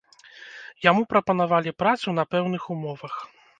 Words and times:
Яму 0.89 1.01
прапанавалі 1.11 1.75
працу 1.83 2.17
на 2.23 2.27
пэўных 2.35 2.63
умовах. 2.77 3.13